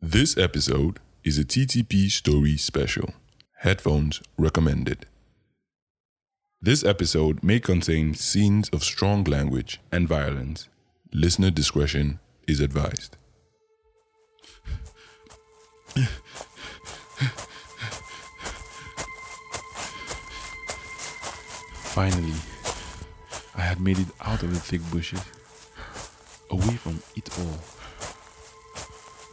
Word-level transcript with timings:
This 0.00 0.38
episode 0.38 1.00
is 1.24 1.40
a 1.40 1.44
TTP 1.44 2.08
Story 2.08 2.56
Special. 2.56 3.14
Headphones 3.62 4.22
recommended. 4.38 5.06
This 6.62 6.84
episode 6.84 7.42
may 7.42 7.58
contain 7.58 8.14
scenes 8.14 8.68
of 8.68 8.84
strong 8.84 9.24
language 9.24 9.80
and 9.90 10.06
violence. 10.06 10.68
Listener 11.12 11.50
discretion 11.50 12.20
is 12.46 12.60
advised. 12.60 13.16
Finally, 21.90 22.34
I 23.56 23.62
had 23.62 23.80
made 23.80 23.98
it 23.98 24.06
out 24.20 24.44
of 24.44 24.54
the 24.54 24.60
thick 24.60 24.80
bushes, 24.92 25.24
away 26.50 26.76
from 26.76 27.02
it 27.16 27.36
all. 27.40 27.77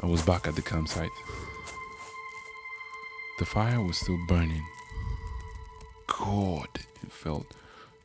I 0.06 0.08
was 0.08 0.22
back 0.22 0.48
at 0.48 0.56
the 0.56 0.62
campsite. 0.62 1.10
The 3.39 3.46
fire 3.46 3.82
was 3.82 3.98
still 3.98 4.20
burning. 4.28 4.64
God, 6.06 6.68
it 6.75 7.12
felt 7.12 7.48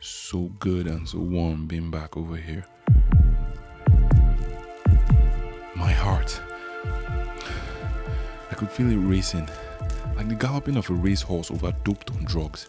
so 0.01 0.51
good 0.61 0.87
and 0.87 1.07
so 1.07 1.19
warm 1.19 1.67
being 1.67 1.91
back 1.91 2.17
over 2.17 2.37
here. 2.37 2.65
My 5.77 5.93
heart, 5.93 6.41
I 8.51 8.55
could 8.55 8.71
feel 8.71 8.91
it 8.91 8.97
racing, 8.97 9.47
like 10.17 10.31
the 10.31 10.37
galloping 10.37 10.79
of 10.79 10.89
a 10.89 10.95
racehorse 10.95 11.51
overdoped 11.51 12.13
on 12.13 12.25
drugs. 12.25 12.67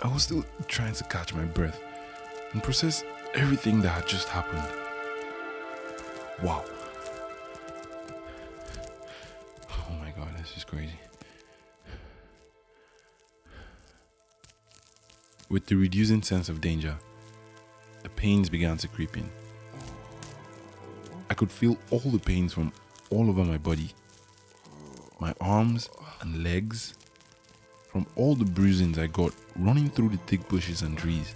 I 0.00 0.08
was 0.08 0.22
still 0.22 0.42
trying 0.68 0.94
to 0.94 1.04
catch 1.04 1.34
my 1.34 1.44
breath 1.44 1.78
and 2.52 2.62
process 2.62 3.04
everything 3.34 3.82
that 3.82 3.90
had 3.90 4.06
just 4.06 4.30
happened. 4.30 4.66
Wow. 6.42 6.64
Crazy. 10.68 10.98
With 15.48 15.66
the 15.66 15.76
reducing 15.76 16.22
sense 16.22 16.48
of 16.48 16.60
danger, 16.60 16.96
the 18.02 18.08
pains 18.10 18.48
began 18.48 18.76
to 18.76 18.88
creep 18.88 19.16
in. 19.16 19.28
I 21.30 21.34
could 21.34 21.50
feel 21.50 21.76
all 21.90 22.00
the 22.00 22.18
pains 22.18 22.52
from 22.52 22.72
all 23.10 23.28
over 23.28 23.44
my 23.44 23.58
body 23.58 23.94
my 25.18 25.34
arms 25.40 25.88
and 26.20 26.44
legs, 26.44 26.94
from 27.90 28.06
all 28.16 28.34
the 28.34 28.44
bruisings 28.44 28.98
I 28.98 29.08
got 29.08 29.34
running 29.56 29.90
through 29.90 30.10
the 30.10 30.16
thick 30.18 30.46
bushes 30.48 30.82
and 30.82 30.96
trees. 30.96 31.34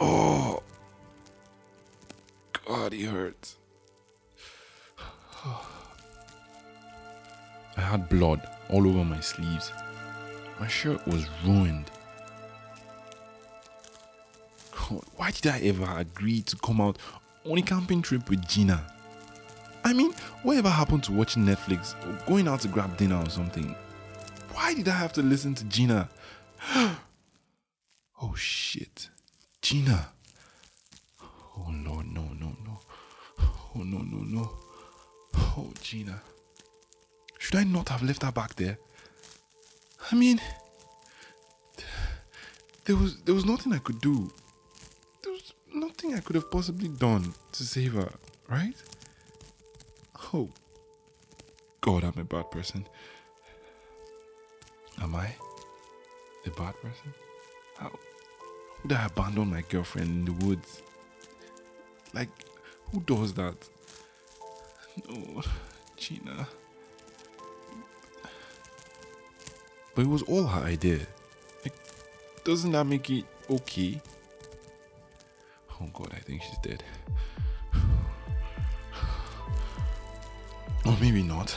Oh, 0.00 0.62
God, 2.66 2.94
it 2.94 3.06
hurts. 3.06 3.56
Had 7.92 8.08
blood 8.08 8.40
all 8.70 8.88
over 8.88 9.04
my 9.04 9.20
sleeves. 9.20 9.70
My 10.58 10.66
shirt 10.66 11.06
was 11.06 11.26
ruined. 11.44 11.90
God, 14.70 15.04
why 15.16 15.30
did 15.30 15.48
I 15.48 15.58
ever 15.60 15.86
agree 15.98 16.40
to 16.40 16.56
come 16.56 16.80
out 16.80 16.96
on 17.44 17.58
a 17.58 17.60
camping 17.60 18.00
trip 18.00 18.30
with 18.30 18.48
Gina? 18.48 18.82
I 19.84 19.92
mean, 19.92 20.14
whatever 20.42 20.70
happened 20.70 21.04
to 21.04 21.12
watching 21.12 21.44
Netflix 21.44 21.94
or 22.06 22.26
going 22.26 22.48
out 22.48 22.60
to 22.60 22.68
grab 22.68 22.96
dinner 22.96 23.16
or 23.16 23.28
something? 23.28 23.76
Why 24.54 24.72
did 24.72 24.88
I 24.88 24.92
have 24.92 25.12
to 25.12 25.22
listen 25.22 25.54
to 25.56 25.64
Gina? 25.64 26.08
oh 26.74 28.34
shit. 28.34 29.10
Gina. 29.60 30.08
Oh 31.20 31.70
no, 31.70 32.00
no, 32.00 32.22
no, 32.40 32.56
no. 32.64 32.80
Oh 33.38 33.82
no, 33.82 33.98
no, 33.98 34.22
no. 34.24 34.50
Oh 35.34 35.70
Gina. 35.82 36.22
Should 37.52 37.60
I 37.60 37.64
not 37.64 37.90
have 37.90 38.02
left 38.02 38.22
her 38.22 38.32
back 38.32 38.54
there? 38.54 38.78
I 40.10 40.14
mean, 40.14 40.40
there 42.86 42.96
was 42.96 43.20
there 43.24 43.34
was 43.34 43.44
nothing 43.44 43.74
I 43.74 43.78
could 43.78 44.00
do. 44.00 44.32
There 45.22 45.32
was 45.32 45.52
nothing 45.74 46.14
I 46.14 46.20
could 46.20 46.34
have 46.34 46.50
possibly 46.50 46.88
done 46.88 47.34
to 47.52 47.62
save 47.62 47.92
her, 47.92 48.10
right? 48.48 48.82
Oh, 50.32 50.48
God, 51.82 52.04
I'm 52.04 52.18
a 52.18 52.24
bad 52.24 52.50
person. 52.50 52.88
Am 55.02 55.14
I 55.14 55.34
a 56.46 56.50
bad 56.52 56.74
person? 56.80 57.12
How 57.76 57.92
would 58.82 58.92
I 58.94 59.04
abandon 59.04 59.50
my 59.50 59.60
girlfriend 59.68 60.08
in 60.08 60.24
the 60.24 60.46
woods? 60.46 60.80
Like, 62.14 62.30
who 62.90 63.00
does 63.00 63.34
that? 63.34 63.56
No, 65.06 65.42
Gina. 65.98 66.48
But 69.94 70.02
it 70.02 70.08
was 70.08 70.22
all 70.22 70.44
her 70.46 70.62
idea. 70.64 71.00
Like, 71.64 71.74
doesn't 72.44 72.72
that 72.72 72.84
make 72.84 73.10
it 73.10 73.24
okay? 73.50 74.00
Oh 75.80 75.86
God, 75.92 76.12
I 76.14 76.20
think 76.20 76.42
she's 76.42 76.58
dead. 76.58 76.82
Or 80.84 80.96
maybe 81.00 81.22
not. 81.22 81.56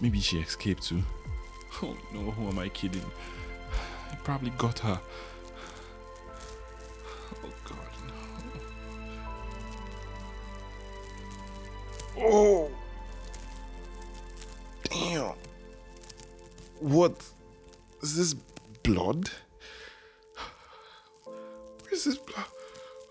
Maybe 0.00 0.20
she 0.20 0.38
escaped 0.38 0.82
too. 0.84 1.02
Oh 1.82 1.96
no, 2.12 2.30
who 2.32 2.48
am 2.48 2.58
I 2.58 2.68
kidding? 2.68 3.04
I 4.12 4.16
probably 4.16 4.50
got 4.50 4.78
her. 4.80 5.00
Oh 7.42 7.52
god, 7.64 7.78
no. 8.06 8.14
Oh! 12.18 12.70
Damn. 14.84 15.32
What? 16.80 17.24
Is 18.02 18.16
this 18.16 18.34
blood? 18.82 19.30
Where's 21.82 22.04
this 22.04 22.16
blood? 22.16 22.46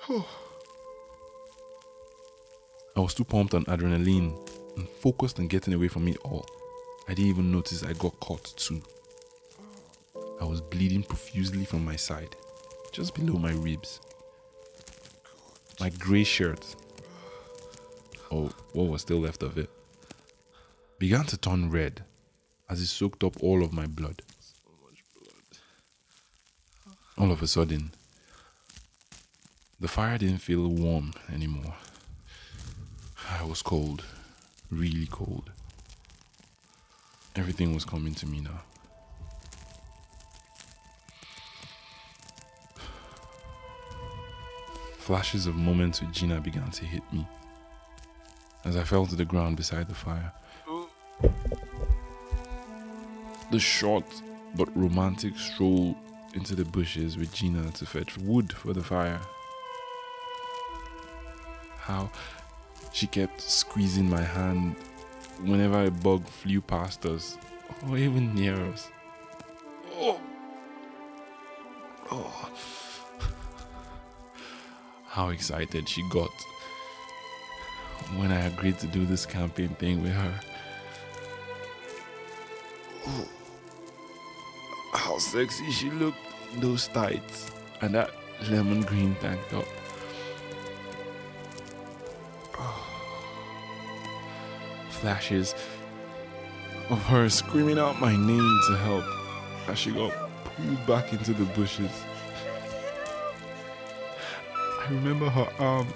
Oh. 0.09 0.27
I 2.97 2.99
was 2.99 3.13
too 3.13 3.23
pumped 3.23 3.53
on 3.53 3.65
adrenaline 3.65 4.35
and 4.77 4.89
focused 4.89 5.39
on 5.39 5.47
getting 5.47 5.73
away 5.73 5.89
from 5.89 6.07
it 6.07 6.17
all. 6.23 6.45
I 7.07 7.13
didn't 7.13 7.29
even 7.29 7.51
notice 7.51 7.83
I 7.83 7.93
got 7.93 8.19
caught 8.19 8.43
too. 8.57 8.81
I 10.41 10.45
was 10.45 10.59
bleeding 10.59 11.03
profusely 11.03 11.65
from 11.65 11.85
my 11.85 11.95
side, 11.95 12.35
just 12.91 13.13
below 13.13 13.37
my 13.37 13.51
ribs. 13.51 13.99
My 15.79 15.89
grey 15.89 16.23
shirt, 16.23 16.75
or 18.31 18.49
what 18.73 18.87
was 18.87 19.01
still 19.01 19.19
left 19.19 19.43
of 19.43 19.57
it, 19.57 19.69
began 20.97 21.25
to 21.25 21.37
turn 21.37 21.69
red 21.69 22.03
as 22.69 22.81
it 22.81 22.87
soaked 22.87 23.23
up 23.23 23.41
all 23.43 23.63
of 23.63 23.71
my 23.71 23.85
blood. 23.85 24.21
All 27.19 27.31
of 27.31 27.41
a 27.41 27.47
sudden, 27.47 27.91
the 29.79 29.87
fire 29.87 30.17
didn't 30.17 30.39
feel 30.39 30.67
warm 30.67 31.13
anymore. 31.31 31.75
I 33.29 33.43
was 33.43 33.61
cold 33.61 34.03
really 34.71 35.07
cold. 35.07 35.51
Everything 37.35 37.73
was 37.73 37.85
coming 37.85 38.13
to 38.15 38.27
me 38.27 38.41
now. 38.41 38.61
Flashes 44.97 45.47
of 45.47 45.55
moments 45.55 46.01
with 46.01 46.11
Gina 46.11 46.39
began 46.39 46.69
to 46.71 46.85
hit 46.85 47.01
me 47.11 47.27
as 48.65 48.75
I 48.77 48.83
fell 48.83 49.05
to 49.07 49.15
the 49.15 49.25
ground 49.25 49.57
beside 49.57 49.87
the 49.87 49.95
fire. 49.95 50.31
The 53.51 53.59
short 53.59 54.05
but 54.55 54.69
romantic 54.77 55.35
stroll 55.37 55.97
into 56.33 56.55
the 56.55 56.65
bushes 56.65 57.17
with 57.17 57.33
Gina 57.33 57.71
to 57.71 57.85
fetch 57.85 58.17
wood 58.17 58.53
for 58.53 58.73
the 58.73 58.83
fire. 58.83 59.19
How 61.77 62.09
she 62.91 63.07
kept 63.07 63.41
squeezing 63.41 64.09
my 64.09 64.21
hand 64.21 64.75
whenever 65.41 65.85
a 65.85 65.91
bug 65.91 66.27
flew 66.27 66.61
past 66.61 67.05
us 67.05 67.37
or 67.87 67.97
even 67.97 68.33
near 68.35 68.55
us. 68.71 68.89
Oh. 69.93 70.19
Oh. 72.11 72.51
How 75.07 75.29
excited 75.29 75.87
she 75.87 76.07
got 76.09 76.29
when 78.17 78.31
I 78.31 78.47
agreed 78.47 78.79
to 78.79 78.87
do 78.87 79.05
this 79.05 79.25
camping 79.25 79.69
thing 79.69 80.01
with 80.01 80.13
her. 80.13 80.39
Oh. 83.07 83.27
How 84.93 85.17
sexy 85.19 85.71
she 85.71 85.89
looked 85.91 86.17
those 86.57 86.87
tights 86.87 87.51
and 87.81 87.93
that 87.93 88.11
lemon 88.49 88.81
green 88.81 89.15
tank 89.21 89.39
top. 89.49 89.65
flashes 94.89 95.53
of 96.89 97.03
her 97.05 97.29
screaming 97.29 97.77
out 97.77 97.99
my 97.99 98.15
name 98.15 98.59
to 98.67 98.77
help 98.77 99.03
as 99.69 99.77
she 99.77 99.91
got 99.91 100.11
pulled 100.43 100.87
back 100.87 101.13
into 101.13 101.33
the 101.33 101.45
bushes. 101.53 101.91
I 104.55 104.87
remember 104.89 105.29
her 105.29 105.47
arm 105.59 105.87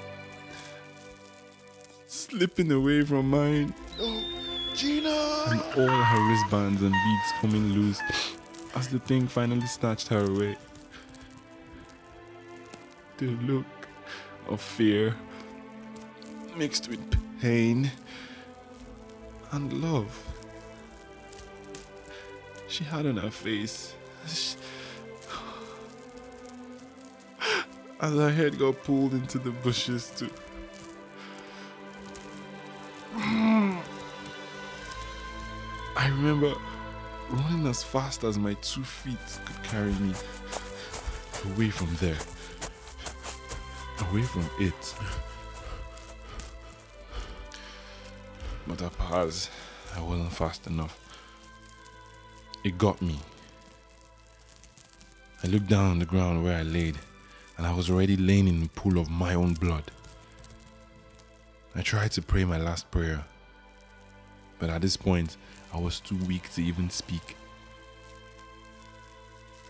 slipping 2.05 2.71
away 2.71 3.03
from 3.03 3.29
mine. 3.29 3.73
Oh, 3.99 4.23
Gina! 4.75 5.45
And 5.47 5.61
all 5.61 5.87
her 5.87 6.29
wristbands 6.29 6.81
and 6.81 6.91
beads 6.91 7.31
coming 7.41 7.73
loose 7.73 7.99
as 8.75 8.87
the 8.89 8.99
thing 8.99 9.27
finally 9.27 9.67
snatched 9.67 10.07
her 10.09 10.25
away. 10.25 10.57
The 13.17 13.27
look 13.27 13.65
of 14.47 14.61
fear 14.61 15.15
mixed 16.55 16.89
with 16.89 16.99
pain 17.39 17.91
and 19.51 19.73
love 19.73 20.33
she 22.73 22.83
had 22.83 23.05
on 23.05 23.17
her 23.17 23.29
face. 23.29 23.93
As 28.01 28.15
her 28.15 28.31
head 28.31 28.57
got 28.57 28.83
pulled 28.83 29.13
into 29.13 29.37
the 29.37 29.51
bushes 29.51 30.11
too. 30.17 30.31
I 35.95 36.07
remember 36.07 36.55
running 37.29 37.67
as 37.67 37.83
fast 37.83 38.23
as 38.23 38.37
my 38.37 38.53
two 38.55 38.83
feet 38.83 39.17
could 39.45 39.63
carry 39.63 39.93
me 39.93 40.13
away 41.45 41.69
from 41.69 41.93
there, 41.95 42.17
away 44.09 44.23
from 44.23 44.49
it. 44.59 44.95
But 48.67 48.81
apart, 48.81 49.49
I 49.95 50.01
wasn't 50.01 50.31
fast 50.31 50.67
enough. 50.67 50.99
It 52.63 52.77
got 52.77 53.01
me. 53.01 53.19
I 55.43 55.47
looked 55.47 55.67
down 55.67 55.91
on 55.91 55.99
the 55.99 56.05
ground 56.05 56.43
where 56.43 56.57
I 56.57 56.63
laid, 56.63 56.97
and 57.57 57.67
I 57.67 57.73
was 57.73 57.89
already 57.89 58.15
laying 58.15 58.47
in 58.47 58.63
a 58.63 58.67
pool 58.69 58.97
of 58.97 59.09
my 59.09 59.33
own 59.33 59.53
blood. 59.53 59.83
I 61.75 61.81
tried 61.81 62.11
to 62.11 62.21
pray 62.21 62.45
my 62.45 62.57
last 62.57 62.89
prayer, 62.91 63.25
but 64.59 64.69
at 64.69 64.81
this 64.81 64.95
point, 64.95 65.35
I 65.73 65.79
was 65.79 65.99
too 65.99 66.17
weak 66.27 66.53
to 66.53 66.61
even 66.63 66.89
speak. 66.89 67.35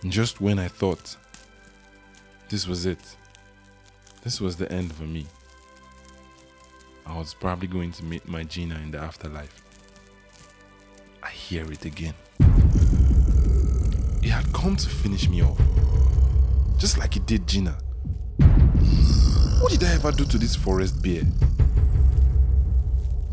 And 0.01 0.11
just 0.11 0.41
when 0.41 0.59
I 0.59 0.67
thought 0.67 1.15
this 2.49 2.67
was 2.67 2.85
it, 2.85 2.99
this 4.21 4.41
was 4.41 4.57
the 4.57 4.69
end 4.71 4.93
for 4.93 5.03
me, 5.03 5.25
I 7.05 7.17
was 7.17 7.33
probably 7.33 7.67
going 7.67 7.93
to 7.93 8.03
meet 8.03 8.27
my 8.27 8.43
Gina 8.43 8.75
in 8.75 8.91
the 8.91 8.97
afterlife. 8.99 9.61
I 11.21 11.29
hear 11.29 11.71
it 11.71 11.85
again. 11.85 12.13
It 14.21 14.29
had 14.29 14.51
come 14.53 14.75
to 14.75 14.89
finish 14.89 15.29
me 15.29 15.41
off, 15.41 15.59
just 16.77 16.97
like 16.97 17.15
it 17.15 17.25
did 17.25 17.47
Gina. 17.47 17.77
What 19.61 19.71
did 19.71 19.83
I 19.83 19.93
ever 19.93 20.11
do 20.11 20.25
to 20.25 20.37
this 20.37 20.55
forest 20.55 21.01
bear? 21.01 21.23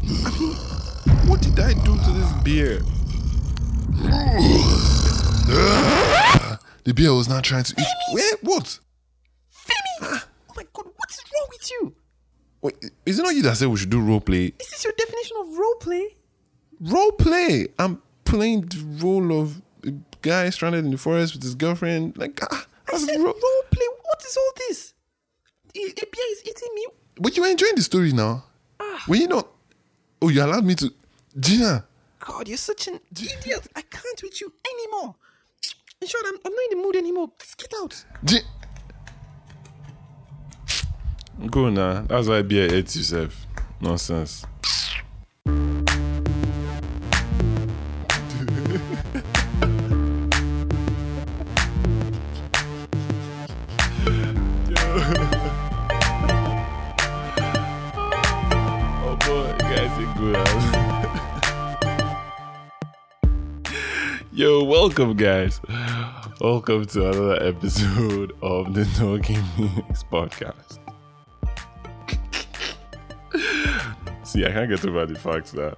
I 0.02 0.38
mean, 0.38 0.79
what 1.28 1.40
did 1.42 1.58
I 1.58 1.72
do 1.74 1.96
to 1.96 2.10
this 2.12 2.32
beer? 2.42 2.80
The 6.84 6.94
beer 6.94 7.12
was 7.12 7.28
not 7.28 7.44
trying 7.44 7.64
to 7.64 7.74
eat. 7.78 7.86
Wait, 8.12 8.34
what? 8.42 8.78
Femi! 9.52 10.00
Oh 10.02 10.52
my 10.56 10.64
god, 10.72 10.86
what 10.96 11.10
is 11.10 11.18
wrong 11.32 11.48
with 11.50 11.70
you? 11.70 11.94
Wait, 12.62 12.90
is 13.06 13.18
it 13.18 13.22
not 13.22 13.34
you 13.34 13.42
that 13.42 13.56
said 13.56 13.68
we 13.68 13.76
should 13.76 13.90
do 13.90 14.00
role 14.00 14.20
play? 14.20 14.52
Is 14.58 14.70
this 14.70 14.84
your 14.84 14.92
definition 14.96 15.36
of 15.40 15.58
role 15.58 15.74
play? 15.76 16.16
Role 16.80 17.12
play. 17.12 17.68
I'm 17.78 18.02
playing 18.24 18.62
the 18.62 18.84
role 19.04 19.38
of 19.40 19.60
a 19.84 19.92
guy 20.22 20.50
stranded 20.50 20.84
in 20.84 20.90
the 20.90 20.98
forest 20.98 21.34
with 21.34 21.42
his 21.42 21.54
girlfriend. 21.54 22.16
Like, 22.16 22.40
ah, 22.50 22.66
I 22.92 22.96
said 22.98 23.16
ro- 23.18 23.24
role 23.24 23.62
play. 23.70 23.86
What 24.04 24.22
is 24.24 24.36
all 24.36 24.52
this? 24.56 24.94
A, 25.76 25.80
beer 25.80 26.24
is 26.32 26.42
eating 26.44 26.74
me. 26.74 26.86
But 27.16 27.36
you 27.36 27.44
are 27.44 27.50
enjoying 27.50 27.74
the 27.76 27.82
story 27.82 28.12
now. 28.12 28.44
Were 29.06 29.16
you 29.16 29.28
not? 29.28 29.48
Oh, 30.22 30.28
you 30.28 30.42
allowed 30.42 30.64
me 30.64 30.74
to. 30.76 30.92
Gina. 31.38 31.84
God, 32.18 32.48
you're 32.48 32.56
such 32.58 32.88
an 32.88 33.00
idiot. 33.12 33.66
I 33.76 33.82
can't 33.82 34.22
with 34.22 34.40
you 34.40 34.52
anymore. 34.74 35.14
In 36.02 36.08
short, 36.08 36.24
I'm, 36.26 36.34
I'm 36.44 36.52
not 36.52 36.62
in 36.72 36.78
the 36.78 36.84
mood 36.84 36.96
anymore. 36.96 37.28
Please 37.38 37.54
get 37.54 37.72
out. 37.80 38.04
Gi- 38.24 38.40
Go 41.50 41.70
now. 41.70 42.02
That's 42.02 42.28
why 42.28 42.38
I 42.38 42.42
beer 42.42 42.64
ate 42.74 42.94
yourself. 42.94 43.46
Nonsense. 43.80 44.44
Welcome, 64.80 65.14
guys. 65.14 65.60
Welcome 66.40 66.86
to 66.86 67.10
another 67.10 67.46
episode 67.46 68.32
of 68.40 68.72
the 68.72 68.88
No 68.98 69.18
Gaming 69.18 69.84
podcast. 70.10 70.78
See, 74.22 74.46
I 74.46 74.50
can't 74.50 74.70
get 74.70 74.82
over 74.86 75.04
the 75.04 75.18
fact 75.18 75.52
that 75.52 75.76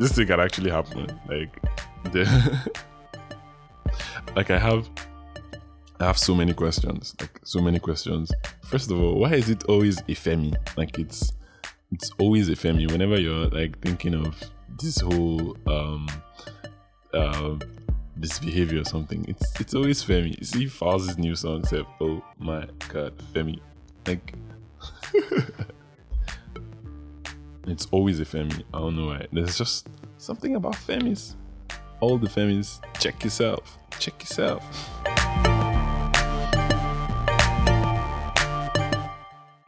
this 0.00 0.16
thing 0.16 0.26
can 0.26 0.40
actually 0.40 0.72
happen. 0.72 1.16
Like, 1.28 1.62
the 2.10 2.24
like 4.34 4.50
I 4.50 4.58
have, 4.58 4.90
I 6.00 6.06
have 6.06 6.18
so 6.18 6.34
many 6.34 6.54
questions. 6.54 7.14
Like, 7.20 7.38
so 7.44 7.60
many 7.60 7.78
questions. 7.78 8.32
First 8.64 8.90
of 8.90 9.00
all, 9.00 9.14
why 9.14 9.34
is 9.34 9.48
it 9.48 9.62
always 9.68 10.00
a 10.00 10.16
femi? 10.16 10.56
Like, 10.76 10.98
it's 10.98 11.34
it's 11.92 12.10
always 12.18 12.48
a 12.48 12.56
femi. 12.56 12.90
Whenever 12.90 13.16
you're 13.16 13.46
like 13.50 13.78
thinking 13.78 14.14
of 14.14 14.42
this 14.80 14.98
whole 14.98 15.56
um 15.68 16.08
uh 17.12 17.54
misbehavior 18.16 18.80
or 18.80 18.84
something, 18.84 19.24
it's 19.28 19.60
it's 19.60 19.74
always 19.74 20.02
femi. 20.04 20.38
You 20.38 20.44
see, 20.44 20.66
Falz's 20.66 21.18
new 21.18 21.34
song 21.34 21.64
said, 21.64 21.84
"Oh 22.00 22.22
my 22.38 22.66
god, 22.88 23.14
femi," 23.32 23.60
like. 24.06 24.34
It's 27.66 27.86
always 27.92 28.20
a 28.20 28.26
Femi. 28.26 28.62
I 28.74 28.78
don't 28.78 28.94
know 28.94 29.06
why. 29.06 29.26
There's 29.32 29.56
just 29.56 29.88
something 30.18 30.54
about 30.54 30.74
Femis. 30.74 31.34
All 32.00 32.18
the 32.18 32.26
Femis, 32.28 32.80
check 33.00 33.24
yourself. 33.24 33.78
Check 33.98 34.20
yourself. 34.20 34.62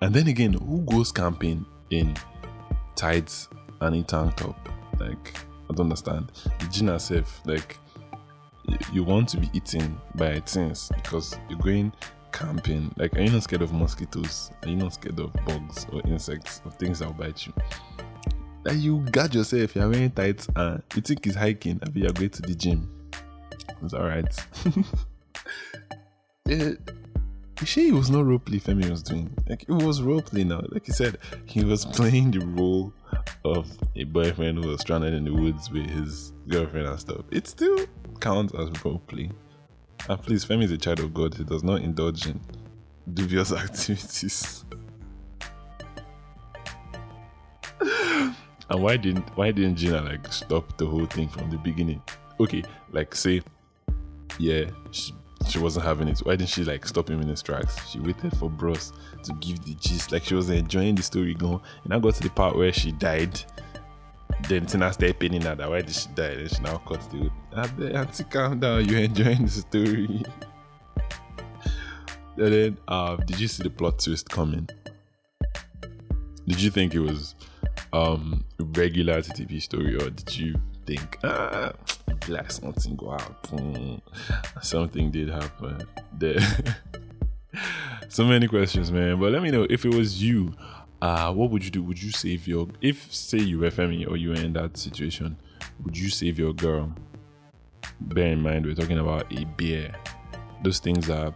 And 0.03 0.15
then 0.15 0.29
again, 0.29 0.53
who 0.53 0.83
goes 0.83 1.11
camping 1.11 1.65
in 1.91 2.15
tights 2.97 3.49
and 3.81 3.97
a 3.97 4.03
tank 4.03 4.37
top? 4.37 4.69
Like, 5.01 5.35
I 5.71 5.75
don't 5.75 5.87
understand. 5.87 6.33
Gina 6.71 7.01
safe, 7.01 7.41
like, 7.47 7.79
you 8.93 9.05
want 9.05 9.29
to 9.31 9.39
be 9.39 9.51
eaten 9.53 9.99
by 10.15 10.41
things 10.41 10.91
because 10.95 11.39
you're 11.49 11.59
going 11.59 11.93
camping. 12.33 12.95
Like, 12.97 13.15
are 13.17 13.23
you 13.23 13.31
not 13.31 13.43
scared 13.45 13.63
of 13.63 13.73
mosquitoes? 13.73 14.51
Are 14.63 14.69
you 14.69 14.77
not 14.77 14.95
scared 14.95 15.19
of 15.19 15.33
bugs 15.45 15.87
or 15.93 16.03
insects 16.07 16.61
or 16.65 16.71
things 16.73 16.99
that 16.99 17.07
will 17.07 17.15
bite 17.15 17.47
you? 17.47 17.53
That 18.65 18.77
you 18.77 18.99
guard 19.11 19.35
yourself, 19.35 19.75
you're 19.75 19.89
wearing 19.89 20.11
tights 20.11 20.49
and 20.55 20.83
you 20.95 21.03
think 21.03 21.27
it's 21.27 21.37
hiking, 21.37 21.79
and 21.83 21.95
you're 21.97 22.13
going 22.13 22.31
to 22.31 22.43
the 22.43 22.55
gym. 22.55 22.91
It's 23.83 23.95
yeah, 26.47 26.57
you 27.61 27.67
sure 27.67 27.85
it 27.85 27.93
was 27.93 28.11
not 28.11 28.25
role 28.25 28.39
roleplay 28.39 28.63
Femi 28.63 28.91
was 28.91 29.03
doing? 29.03 29.31
Like 29.49 29.63
it 29.63 29.73
was 29.73 30.01
roleplay 30.01 30.45
now. 30.45 30.63
Like 30.69 30.87
he 30.87 30.93
said, 30.93 31.19
he 31.45 31.65
was 31.65 31.85
playing 31.97 32.33
the 32.33 32.41
role 32.41 32.93
of 33.47 33.69
a 33.95 34.05
boyfriend 34.05 34.63
who 34.63 34.71
was 34.71 34.81
stranded 34.81 35.15
in 35.15 35.25
the 35.25 35.33
woods 35.33 35.71
with 35.71 35.89
his 35.89 36.33
girlfriend 36.49 36.87
and 36.87 37.01
stuff. 37.01 37.25
It 37.31 37.47
still 37.47 37.79
counts 38.21 38.55
as 38.55 38.69
roleplay. 38.71 39.31
And 40.09 40.23
please, 40.23 40.45
Femi 40.45 40.65
is 40.65 40.73
a 40.73 40.79
child 40.79 41.01
of 41.01 41.15
God. 41.15 41.35
He 41.35 41.45
does 41.45 41.63
not 41.63 41.81
indulge 41.83 42.27
in 42.27 42.41
dubious 43.13 43.53
activities. 43.65 44.65
and 47.81 48.83
why 48.83 48.97
didn't 48.97 49.29
why 49.37 49.51
didn't 49.53 49.77
Gina 49.77 50.03
like 50.03 50.33
stop 50.33 50.77
the 50.79 50.87
whole 50.87 51.07
thing 51.07 51.29
from 51.29 51.51
the 51.51 51.57
beginning? 51.59 52.03
Okay, 52.41 52.63
like 52.91 53.15
say, 53.15 53.43
yeah, 54.39 54.65
she, 54.91 55.13
she 55.49 55.59
wasn't 55.59 55.85
having 55.85 56.09
it. 56.09 56.19
Why 56.21 56.37
didn't 56.37 56.51
she 56.51 56.65
like 56.65 56.87
stop 56.87 57.09
him 57.09 57.21
in 57.21 57.29
his 57.29 57.43
tracks? 57.43 57.89
She 57.89 58.01
waited 58.01 58.37
for 58.37 58.51
Bros 58.51 58.93
to 59.23 59.33
give 59.35 59.65
the 59.65 59.75
gist. 59.75 60.13
Like 60.13 60.25
she 60.25 60.35
was 60.35 60.51
enjoying 60.51 60.95
the 60.95 61.03
story 61.03 61.35
going. 61.35 61.61
And 61.85 61.95
I 61.95 61.99
got 61.99 62.15
to 62.15 62.23
the 62.23 62.31
part 62.31 62.57
where 62.57 62.73
she 62.73 62.93
died. 62.93 63.41
Then 64.49 64.67
Tina 64.67 64.93
started 64.93 65.19
pinning 65.19 65.43
her 65.43 65.55
that 65.55 65.69
why 65.69 65.83
did 65.83 65.95
she 65.95 66.09
die? 66.09 66.35
Then 66.35 66.49
she 66.49 66.63
now 66.63 66.79
cut 66.79 67.09
the 67.11 67.19
wood. 67.19 67.33
I 67.55 67.67
bet 67.69 67.95
Auntie, 67.95 68.25
calm 68.25 68.61
down. 68.61 68.89
You're 68.89 69.01
enjoying 69.01 69.45
the 69.45 69.51
story. 69.51 70.23
and 72.37 72.53
then, 72.53 72.79
uh, 72.89 73.17
did 73.17 73.41
you 73.41 73.49
see 73.49 73.63
the 73.63 73.71
plot 73.71 73.99
twist 73.99 74.29
coming? 74.29 74.69
Did 76.47 76.61
you 76.61 76.71
think 76.71 76.95
it 76.95 77.01
was 77.01 77.35
um 77.93 78.45
regular 78.59 79.23
TV 79.23 79.61
story, 79.63 79.97
or 79.97 80.11
did 80.11 80.37
you 80.37 80.61
think 80.87 81.19
ah 81.25 81.73
like 82.29 82.51
something 82.51 82.97
go 82.97 83.11
happen? 83.11 84.03
Something 84.63 85.11
did 85.11 85.29
happen. 85.29 85.83
There. 86.13 86.39
so 88.09 88.25
many 88.25 88.49
questions, 88.49 88.91
man. 88.91 89.19
But 89.21 89.33
let 89.33 89.43
me 89.43 89.51
know 89.51 89.67
if 89.69 89.85
it 89.85 89.95
was 89.95 90.23
you. 90.23 90.55
uh, 91.03 91.33
what 91.33 91.51
would 91.51 91.65
you 91.65 91.71
do? 91.71 91.83
Would 91.83 92.03
you 92.03 92.11
save 92.11 92.49
your 92.49 92.69
if 92.81 93.13
say 93.13 93.39
you 93.39 93.59
were 93.61 93.71
Femi 93.71 94.09
or 94.09 94.17
you 94.17 94.31
were 94.31 94.37
in 94.37 94.53
that 94.55 94.77
situation? 94.77 95.37
Would 95.85 95.97
you 95.97 96.09
save 96.09 96.39
your 96.39 96.53
girl? 96.53 96.93
Bear 98.01 98.33
in 98.33 98.43
mind 98.43 98.67
we're 98.67 98.75
talking 98.75 98.99
about 98.99 99.31
a 99.33 99.45
bear. 99.45 99.95
Those 100.63 100.79
things 100.81 101.11
are 101.11 101.35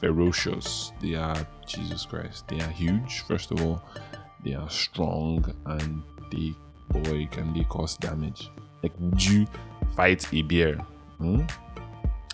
ferocious. 0.00 0.92
They 1.00 1.14
are 1.14 1.46
Jesus 1.66 2.04
Christ. 2.04 2.48
They 2.48 2.60
are 2.60 2.68
huge. 2.70 3.20
First 3.22 3.50
of 3.50 3.62
all, 3.64 3.82
they 4.44 4.54
are 4.54 4.68
strong 4.70 5.44
and 5.66 6.02
they 6.30 6.54
boy 6.90 7.26
can 7.30 7.52
they 7.52 7.64
cause 7.64 7.96
damage. 7.96 8.50
Like 8.82 8.92
would 8.98 9.24
you 9.24 9.46
fight 9.96 10.32
a 10.32 10.42
bear 10.42 10.74
hmm? 11.18 11.40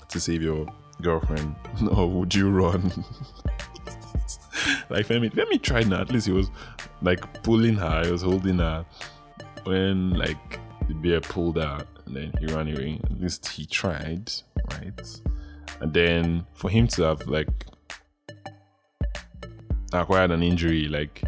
to 0.09 0.21
save 0.21 0.43
your 0.43 0.67
girlfriend, 1.01 1.55
or 1.91 2.11
would 2.11 2.35
you 2.35 2.51
run? 2.51 2.83
like 4.91 5.07
Femi, 5.07 5.33
Femi 5.33 5.63
tried 5.63 5.89
now. 5.89 6.01
At 6.01 6.11
least 6.11 6.27
he 6.27 6.33
was 6.33 6.51
like 7.01 7.43
pulling 7.43 7.77
her. 7.77 8.05
He 8.05 8.11
was 8.11 8.23
holding 8.23 8.59
her 8.59 8.85
when 9.65 10.11
like 10.11 10.61
the 10.89 10.95
bear 10.95 11.21
pulled 11.21 11.59
out, 11.59 11.87
and 12.07 12.17
then 12.17 12.33
he 12.41 12.47
ran 12.47 12.69
away. 12.69 13.01
At 13.05 13.21
least 13.21 13.47
he 13.49 13.65
tried, 13.65 14.33
right? 14.71 15.21
And 15.81 15.93
then 15.93 16.47
for 16.55 16.71
him 16.71 16.87
to 16.89 17.03
have 17.03 17.27
like 17.27 17.49
acquired 19.93 20.31
an 20.31 20.43
injury, 20.43 20.89
like 20.89 21.23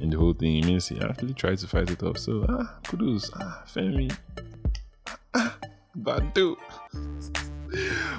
in 0.00 0.10
the 0.10 0.18
whole 0.18 0.32
thing, 0.32 0.56
it 0.56 0.66
means 0.66 0.88
he 0.88 1.00
actually 1.00 1.34
tried 1.34 1.58
to 1.58 1.66
fight 1.66 1.90
it 1.90 2.02
off. 2.02 2.18
So 2.18 2.46
ah, 2.48 2.78
kudos, 2.84 3.30
ah, 3.34 3.62
Femi, 3.66 4.14
Badu. 5.98 6.56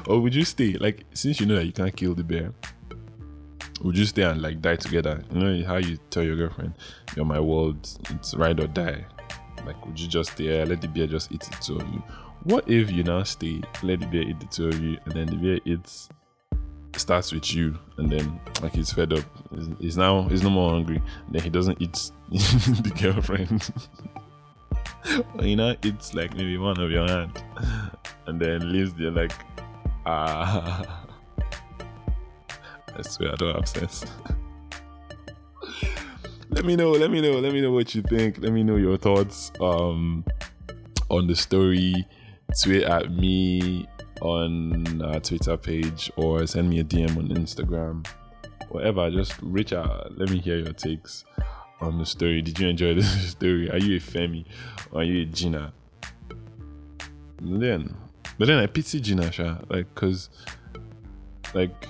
or 0.07 0.19
would 0.19 0.35
you 0.35 0.45
stay? 0.45 0.73
Like, 0.73 1.05
since 1.13 1.39
you 1.39 1.45
know 1.45 1.55
that 1.55 1.65
you 1.65 1.73
can't 1.73 1.95
kill 1.95 2.13
the 2.13 2.23
bear, 2.23 2.53
would 3.81 3.97
you 3.97 4.05
stay 4.05 4.23
and 4.23 4.41
like 4.41 4.61
die 4.61 4.75
together? 4.75 5.23
You 5.31 5.39
know 5.39 5.65
how 5.65 5.77
you 5.77 5.97
tell 6.09 6.23
your 6.23 6.35
girlfriend, 6.35 6.73
"You're 7.15 7.25
my 7.25 7.39
world. 7.39 7.87
It's 8.09 8.33
ride 8.35 8.59
or 8.59 8.67
die." 8.67 9.05
Like, 9.65 9.85
would 9.85 9.99
you 9.99 10.07
just 10.07 10.31
stay 10.33 10.63
let 10.65 10.81
the 10.81 10.87
bear 10.87 11.07
just 11.07 11.31
eat 11.31 11.41
the 11.41 11.57
two 11.61 11.73
you? 11.73 12.03
What 12.43 12.67
if 12.67 12.91
you 12.91 13.03
now 13.03 13.23
stay, 13.23 13.61
let 13.83 13.99
the 13.99 14.07
bear 14.07 14.21
eat 14.21 14.39
the 14.39 14.47
two 14.47 14.67
of 14.69 14.79
you, 14.81 14.97
and 15.05 15.13
then 15.13 15.27
the 15.27 15.35
bear 15.35 15.59
eats 15.65 16.09
starts 16.97 17.31
with 17.31 17.53
you, 17.53 17.77
and 17.97 18.09
then 18.09 18.39
like 18.61 18.73
he's 18.73 18.91
fed 18.91 19.13
up. 19.13 19.25
He's 19.79 19.97
now 19.97 20.23
he's 20.23 20.43
no 20.43 20.49
more 20.49 20.71
hungry. 20.71 21.01
Then 21.29 21.41
he 21.41 21.49
doesn't 21.49 21.81
eat 21.81 22.11
the 22.29 22.91
girlfriend. 22.99 23.71
you 25.41 25.55
know, 25.55 25.75
it's 25.83 26.13
like 26.13 26.35
maybe 26.35 26.57
one 26.57 26.79
of 26.79 26.91
your 26.91 27.07
hand, 27.07 27.43
and 28.27 28.39
then 28.39 28.71
leaves 28.71 28.93
there 28.93 29.11
like 29.11 29.33
ah. 30.05 31.07
I 32.93 33.01
swear 33.03 33.31
I 33.31 33.35
don't 33.35 33.55
have 33.55 33.67
sense. 33.67 34.03
let 36.49 36.65
me 36.65 36.75
know. 36.75 36.91
Let 36.91 37.09
me 37.09 37.21
know. 37.21 37.39
Let 37.39 37.53
me 37.53 37.61
know 37.61 37.71
what 37.71 37.95
you 37.95 38.01
think. 38.01 38.39
Let 38.39 38.51
me 38.51 38.63
know 38.63 38.75
your 38.75 38.97
thoughts 38.97 39.51
um 39.61 40.25
on 41.09 41.27
the 41.27 41.35
story. 41.35 42.05
Tweet 42.61 42.83
at 42.83 43.11
me 43.11 43.87
on 44.21 45.01
our 45.01 45.21
Twitter 45.21 45.55
page 45.55 46.11
or 46.17 46.45
send 46.45 46.69
me 46.69 46.79
a 46.79 46.83
DM 46.83 47.17
on 47.17 47.29
Instagram. 47.29 48.05
Whatever, 48.69 49.09
just 49.09 49.41
reach 49.41 49.73
out. 49.73 50.17
Let 50.17 50.29
me 50.29 50.39
hear 50.39 50.57
your 50.57 50.73
takes 50.73 51.23
on 51.81 51.97
the 51.97 52.05
story. 52.05 52.41
Did 52.41 52.59
you 52.59 52.67
enjoy 52.67 52.93
this 52.93 53.31
story? 53.31 53.69
Are 53.69 53.77
you 53.77 53.97
a 53.97 53.99
Femi 53.99 54.45
or 54.91 55.01
are 55.01 55.03
you 55.03 55.23
a 55.23 55.25
Gina? 55.25 55.73
Then, 57.41 57.95
but 58.37 58.47
then 58.47 58.59
I 58.59 58.67
pity 58.67 59.01
Gina, 59.01 59.31
Sha, 59.31 59.57
like, 59.67 59.93
cause, 59.95 60.29
like, 61.55 61.87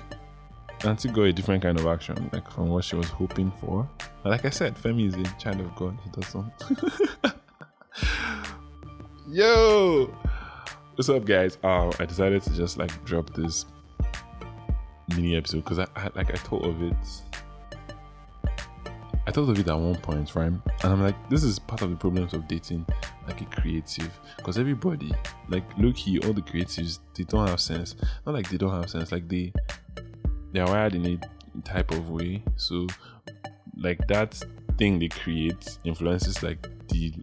Auntie 0.84 1.10
got 1.10 1.22
a 1.22 1.32
different 1.32 1.62
kind 1.62 1.78
of 1.78 1.86
action, 1.86 2.30
like 2.32 2.50
from 2.50 2.68
what 2.68 2.84
she 2.84 2.96
was 2.96 3.08
hoping 3.08 3.52
for. 3.60 3.88
And 4.24 4.32
like 4.32 4.44
I 4.44 4.50
said, 4.50 4.74
Femi 4.74 5.06
is 5.06 5.14
a 5.14 5.22
child 5.38 5.60
of 5.60 5.74
God. 5.76 5.96
He 6.02 6.10
does 6.10 6.26
something. 6.26 6.76
Yo, 9.30 10.06
what's 10.94 11.08
up, 11.08 11.24
guys? 11.24 11.58
Um, 11.62 11.92
I 12.00 12.06
decided 12.06 12.42
to 12.42 12.50
just 12.54 12.78
like 12.78 13.04
drop 13.04 13.32
this 13.34 13.66
mini 15.14 15.36
episode 15.36 15.64
because 15.64 15.78
I, 15.78 15.86
I 15.94 16.08
like 16.14 16.30
I 16.30 16.38
thought 16.38 16.64
of 16.64 16.82
it 16.82 16.96
I 19.26 19.30
thought 19.30 19.48
of 19.48 19.58
it 19.58 19.68
at 19.68 19.78
one 19.78 19.94
point, 19.96 20.34
right? 20.34 20.46
And 20.46 20.62
I'm 20.84 21.00
like, 21.00 21.28
this 21.30 21.44
is 21.44 21.58
part 21.58 21.82
of 21.82 21.90
the 21.90 21.96
problems 21.96 22.34
of 22.34 22.48
dating 22.48 22.86
like 23.28 23.40
a 23.40 23.44
creative. 23.44 24.10
Because 24.36 24.58
everybody, 24.58 25.12
like 25.48 25.64
look 25.78 25.96
here, 25.96 26.20
all 26.24 26.32
the 26.32 26.42
creatives, 26.42 26.98
they 27.14 27.24
don't 27.24 27.46
have 27.46 27.60
sense. 27.60 27.94
Not 28.26 28.34
like 28.34 28.50
they 28.50 28.56
don't 28.56 28.72
have 28.72 28.90
sense, 28.90 29.12
like 29.12 29.28
they 29.28 29.52
they're 30.50 30.66
wired 30.66 30.94
in 30.94 31.06
a 31.06 31.62
type 31.62 31.92
of 31.92 32.10
way. 32.10 32.42
So 32.56 32.86
like 33.76 34.06
that 34.08 34.42
thing 34.76 34.98
they 34.98 35.08
create 35.08 35.78
influences 35.84 36.42
like 36.42 36.68
the 36.88 37.14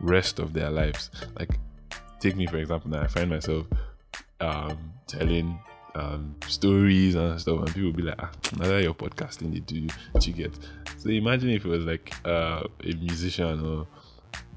rest 0.00 0.38
of 0.38 0.52
their 0.52 0.70
lives. 0.70 1.10
Like 1.38 1.58
take 2.20 2.36
me 2.36 2.46
for 2.46 2.58
example 2.58 2.90
now, 2.90 3.02
I 3.02 3.08
find 3.08 3.30
myself 3.30 3.66
um 4.40 4.92
telling 5.08 5.58
um, 5.94 6.34
stories 6.46 7.14
and 7.14 7.40
stuff, 7.40 7.58
and 7.58 7.74
people 7.74 7.92
be 7.92 8.02
like, 8.02 8.16
ah, 8.18 8.30
now 8.58 8.76
your 8.76 8.94
podcasting, 8.94 9.52
they 9.52 9.60
do 9.60 9.88
you 10.26 10.32
get. 10.32 10.58
So 10.98 11.10
imagine 11.10 11.50
if 11.50 11.64
it 11.64 11.68
was 11.68 11.84
like 11.84 12.12
uh, 12.24 12.62
a 12.84 12.92
musician 12.94 13.64
or 13.64 13.86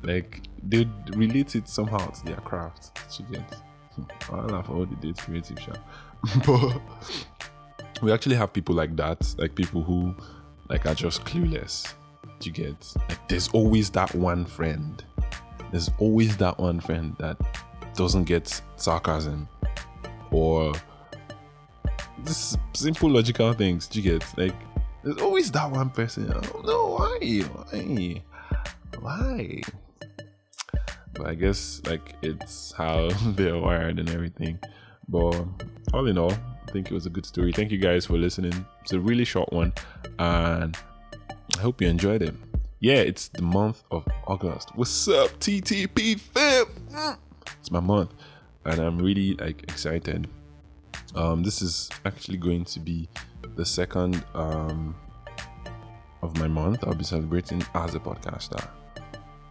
like 0.04 0.42
they'd 0.64 0.90
relate 1.16 1.56
it 1.56 1.68
somehow 1.68 2.06
to 2.06 2.26
their 2.26 2.38
craft. 2.38 3.00
You 3.20 3.26
get. 3.32 3.56
I 4.32 4.36
laugh 4.36 4.70
all 4.70 4.86
the 4.86 4.96
dates 4.96 5.22
creative 5.22 5.60
show. 5.60 5.74
but 6.46 6.82
we 8.02 8.12
actually 8.12 8.36
have 8.36 8.54
people 8.54 8.74
like 8.74 8.96
that, 8.96 9.36
like 9.38 9.56
people 9.56 9.84
who 9.84 10.16
like 10.70 10.86
are 10.86 10.96
just 10.96 11.24
clueless. 11.26 11.94
You 12.42 12.52
get 12.52 12.94
like 13.08 13.28
there's 13.28 13.50
always 13.50 13.90
that 13.92 14.14
one 14.16 14.46
friend. 14.46 15.04
There's 15.72 15.92
always 16.00 16.38
that 16.38 16.58
one 16.58 16.80
friend 16.80 17.16
that 17.20 17.38
doesn't 17.96 18.24
get 18.24 18.62
sarcasm 18.78 19.48
or 20.32 20.74
this 22.24 22.58
simple 22.74 23.10
logical 23.10 23.54
things. 23.54 23.88
Do 23.88 24.02
you 24.02 24.12
get 24.12 24.38
like 24.38 24.56
there's 25.04 25.18
always 25.18 25.52
that 25.52 25.72
one 25.72 25.90
person. 25.90 26.28
Know 26.64 26.96
why, 26.98 27.40
why, 27.40 28.22
why. 29.00 29.62
But 31.14 31.28
I 31.28 31.34
guess 31.34 31.82
like 31.86 32.16
it's 32.22 32.72
how 32.74 33.10
they're 33.26 33.58
wired 33.58 34.00
and 34.00 34.10
everything. 34.10 34.60
But 35.08 35.44
all 35.94 36.08
in 36.08 36.18
all, 36.18 36.32
I 36.32 36.72
think 36.72 36.92
it 36.92 36.94
was 36.94 37.06
a 37.06 37.10
good 37.10 37.26
story. 37.26 37.52
Thank 37.52 37.72
you 37.72 37.80
guys 37.80 38.06
for 38.06 38.14
listening. 38.14 38.66
It's 38.82 38.94
a 38.94 39.00
really 39.00 39.26
short 39.26 39.52
one, 39.52 39.74
and 40.20 40.78
I 41.58 41.60
hope 41.60 41.82
you 41.82 41.88
enjoyed 41.88 42.22
it. 42.22 42.36
Yeah, 42.80 42.96
it's 42.96 43.28
the 43.28 43.42
month 43.42 43.84
of 43.92 44.08
August. 44.26 44.70
What's 44.76 45.08
up, 45.08 45.32
TTP 45.40 46.20
fam? 46.20 47.18
It's 47.60 47.72
my 47.72 47.80
month, 47.80 48.14
and 48.66 48.80
I'm 48.80 48.98
really 49.00 49.34
like 49.36 49.64
excited 49.64 50.28
um, 51.16 51.44
this 51.44 51.62
is 51.62 51.90
actually 52.06 52.38
going 52.38 52.66
to 52.66 52.80
be 52.80 53.10
the 53.56 53.66
second 53.66 54.24
um, 54.34 54.96
of 56.22 56.38
my 56.38 56.48
month. 56.48 56.84
I'll 56.86 56.94
be 56.94 57.04
celebrating 57.04 57.64
as 57.76 57.96
a 57.96 58.00
podcaster. 58.00 58.68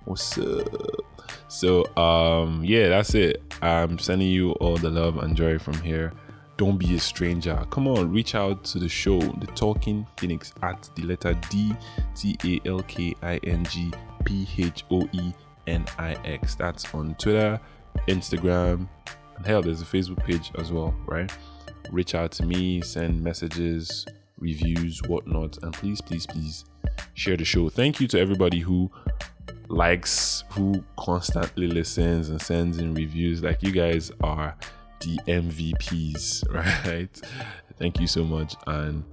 What's 0.05 0.39
up? 0.39 1.05
So, 1.49 1.85
um, 1.97 2.65
yeah, 2.65 2.89
that's 2.89 3.15
it. 3.15 3.43
I'm 3.61 3.99
sending 3.99 4.29
you 4.29 4.53
all 4.53 4.77
the 4.77 4.91
love 4.91 5.19
and 5.19 5.37
joy 5.37 5.59
from 5.59 5.81
here. 5.81 6.13
Don't 6.57 6.77
be 6.77 6.95
a 6.95 7.01
stranger. 7.01 7.65
Come 7.71 7.89
on, 7.89 8.13
reach 8.13 8.35
out 8.35 8.65
to 8.65 8.79
the 8.79 8.89
show, 8.89 9.19
The 9.19 9.47
Talking 9.55 10.07
Phoenix, 10.17 10.53
at 10.63 10.91
the 10.95 11.03
letter 11.03 11.35
D 11.49 11.75
T 12.15 12.37
A 12.45 12.69
L 12.69 12.81
K 12.81 13.15
I 13.23 13.39
N 13.45 13.65
G 13.65 13.91
P 14.25 14.47
H 14.59 14.85
O 14.91 15.09
E 15.13 15.33
N 15.67 15.87
I 15.99 16.13
X. 16.25 16.55
That's 16.55 16.93
on 16.95 17.15
Twitter, 17.15 17.59
Instagram, 18.09 18.89
and 19.37 19.47
hell, 19.47 19.63
there's 19.63 19.81
a 19.81 19.87
Facebook 19.87 20.23
page 20.25 20.53
as 20.59 20.71
well, 20.71 20.95
right? 21.07 21.33
Reach 21.91 22.15
out 22.15 22.33
to 22.33 22.45
me, 22.45 22.81
send 22.83 23.23
messages, 23.23 24.07
reviews, 24.39 25.01
whatnot, 25.07 25.59
and 25.63 25.73
please, 25.73 26.01
please, 26.01 26.27
please 26.27 26.65
share 27.15 27.37
the 27.37 27.45
show. 27.45 27.69
Thank 27.69 28.01
you 28.01 28.09
to 28.09 28.21
everybody 28.21 28.61
who 28.61 28.91
likes, 29.69 30.45
who 30.51 30.85
constantly 30.97 31.67
listens 31.67 32.29
and 32.29 32.41
sends 32.41 32.79
in 32.79 32.95
reviews. 32.95 33.43
Like 33.43 33.63
you 33.63 33.73
guys 33.73 34.11
are 34.23 34.57
the 35.01 35.19
MVPs, 35.27 36.53
right? 36.87 37.21
Thank 37.79 38.01
you 38.01 38.07
so 38.07 38.25
much. 38.25 38.55
And 38.67 39.05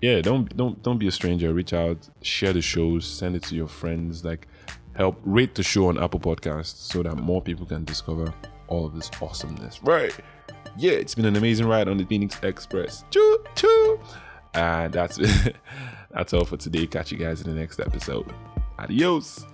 yeah, 0.00 0.20
don't 0.20 0.54
don't 0.56 0.82
don't 0.82 0.98
be 0.98 1.08
a 1.08 1.12
stranger. 1.12 1.52
Reach 1.52 1.72
out, 1.72 2.08
share 2.22 2.52
the 2.52 2.62
shows, 2.62 3.06
send 3.06 3.36
it 3.36 3.42
to 3.44 3.54
your 3.54 3.68
friends. 3.68 4.24
Like 4.24 4.46
help 4.94 5.20
rate 5.24 5.54
the 5.54 5.62
show 5.62 5.88
on 5.88 6.02
Apple 6.02 6.20
Podcasts 6.20 6.76
so 6.76 7.02
that 7.02 7.16
more 7.16 7.42
people 7.42 7.66
can 7.66 7.84
discover 7.84 8.32
all 8.68 8.86
of 8.86 8.94
this 8.94 9.10
awesomeness. 9.20 9.82
Right. 9.82 10.14
Yeah, 10.78 10.92
it's 10.92 11.14
been 11.14 11.24
an 11.24 11.36
amazing 11.36 11.66
ride 11.66 11.88
on 11.88 11.96
the 11.96 12.04
Phoenix 12.04 12.38
Express. 12.42 13.04
Choo 13.10 13.38
choo. 13.54 14.00
And 14.54 14.92
that's 14.92 15.18
that's 16.10 16.32
all 16.32 16.44
for 16.44 16.56
today. 16.56 16.86
Catch 16.86 17.12
you 17.12 17.18
guys 17.18 17.40
in 17.40 17.54
the 17.54 17.58
next 17.58 17.80
episode. 17.80 18.32
Adios. 18.78 19.46